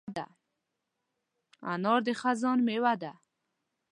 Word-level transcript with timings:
انار 1.71 1.99
د 2.05 2.07
خزان 2.19 2.57
مېوه 2.67 2.93
ده. 3.01 3.11